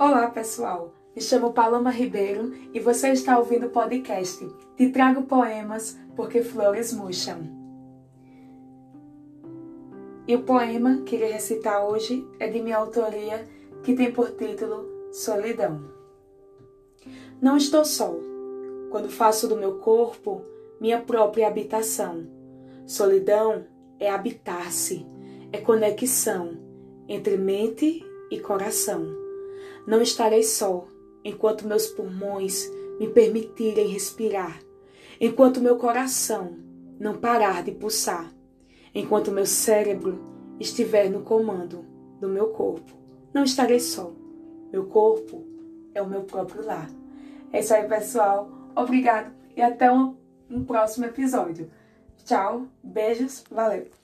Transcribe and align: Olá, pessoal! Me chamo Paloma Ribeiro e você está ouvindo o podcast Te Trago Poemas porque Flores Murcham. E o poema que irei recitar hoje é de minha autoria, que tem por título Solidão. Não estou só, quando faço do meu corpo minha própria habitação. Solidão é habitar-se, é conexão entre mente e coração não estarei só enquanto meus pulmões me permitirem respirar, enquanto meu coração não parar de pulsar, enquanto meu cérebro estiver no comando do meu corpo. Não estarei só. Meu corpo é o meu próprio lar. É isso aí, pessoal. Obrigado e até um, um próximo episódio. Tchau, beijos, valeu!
Olá, 0.00 0.30
pessoal! 0.30 0.94
Me 1.14 1.20
chamo 1.20 1.52
Paloma 1.52 1.90
Ribeiro 1.90 2.54
e 2.72 2.80
você 2.80 3.10
está 3.10 3.38
ouvindo 3.38 3.66
o 3.66 3.70
podcast 3.70 4.42
Te 4.74 4.88
Trago 4.88 5.24
Poemas 5.24 5.94
porque 6.16 6.42
Flores 6.42 6.94
Murcham. 6.94 7.42
E 10.26 10.34
o 10.34 10.42
poema 10.42 11.02
que 11.02 11.16
irei 11.16 11.32
recitar 11.32 11.86
hoje 11.86 12.26
é 12.38 12.48
de 12.48 12.62
minha 12.62 12.78
autoria, 12.78 13.46
que 13.82 13.94
tem 13.94 14.10
por 14.10 14.30
título 14.30 14.88
Solidão. 15.12 15.84
Não 17.38 17.58
estou 17.58 17.84
só, 17.84 18.10
quando 18.90 19.10
faço 19.10 19.46
do 19.48 19.56
meu 19.56 19.80
corpo 19.80 20.40
minha 20.80 21.02
própria 21.02 21.46
habitação. 21.46 22.26
Solidão 22.86 23.66
é 23.98 24.10
habitar-se, 24.10 25.06
é 25.52 25.58
conexão 25.58 26.56
entre 27.06 27.36
mente 27.36 28.02
e 28.30 28.40
coração 28.40 29.28
não 29.86 30.00
estarei 30.00 30.42
só 30.42 30.86
enquanto 31.24 31.66
meus 31.66 31.86
pulmões 31.86 32.70
me 32.98 33.08
permitirem 33.08 33.88
respirar, 33.88 34.60
enquanto 35.20 35.60
meu 35.60 35.76
coração 35.76 36.58
não 36.98 37.18
parar 37.18 37.62
de 37.62 37.72
pulsar, 37.72 38.32
enquanto 38.94 39.32
meu 39.32 39.46
cérebro 39.46 40.18
estiver 40.58 41.10
no 41.10 41.22
comando 41.22 41.84
do 42.20 42.28
meu 42.28 42.48
corpo. 42.48 42.92
Não 43.32 43.44
estarei 43.44 43.80
só. 43.80 44.12
Meu 44.70 44.86
corpo 44.86 45.44
é 45.94 46.02
o 46.02 46.06
meu 46.06 46.22
próprio 46.22 46.64
lar. 46.64 46.90
É 47.52 47.60
isso 47.60 47.74
aí, 47.74 47.88
pessoal. 47.88 48.50
Obrigado 48.76 49.32
e 49.56 49.62
até 49.62 49.90
um, 49.90 50.16
um 50.50 50.64
próximo 50.64 51.06
episódio. 51.06 51.70
Tchau, 52.24 52.66
beijos, 52.82 53.42
valeu! 53.50 53.99